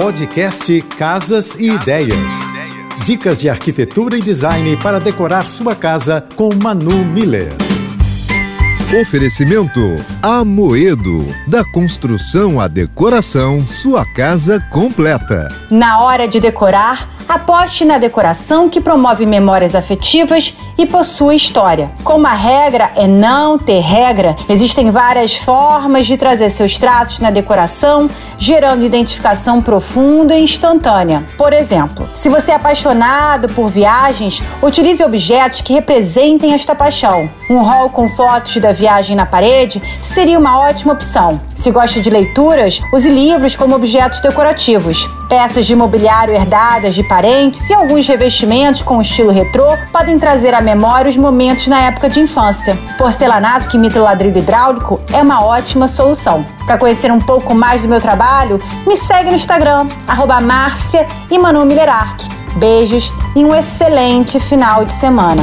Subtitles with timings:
[0.00, 2.16] Podcast Casas e Ideias.
[3.04, 7.52] Dicas de arquitetura e design para decorar sua casa com Manu Miller.
[8.98, 11.18] Oferecimento Amoedo.
[11.46, 15.54] Da construção à decoração, sua casa completa.
[15.70, 21.90] Na hora de decorar, aposte na decoração que promove memórias afetivas e possui história.
[22.02, 27.30] Como a regra é não ter regra, existem várias formas de trazer seus traços na
[27.30, 28.10] decoração,
[28.40, 31.22] gerando identificação profunda e instantânea.
[31.36, 37.28] Por exemplo, se você é apaixonado por viagens, utilize objetos que representem esta paixão.
[37.50, 41.38] Um hall com fotos da viagem na parede seria uma ótima opção.
[41.60, 45.06] Se gosta de leituras, use livros como objetos decorativos.
[45.28, 50.62] Peças de mobiliário herdadas de parentes e alguns revestimentos com estilo retrô podem trazer à
[50.62, 52.74] memória os momentos na época de infância.
[52.96, 56.46] Porcelanato que imita ladrilho hidráulico é uma ótima solução.
[56.64, 61.38] Para conhecer um pouco mais do meu trabalho, me segue no Instagram, arroba Márcia e
[61.38, 61.66] Manu
[62.56, 65.42] Beijos e um excelente final de semana.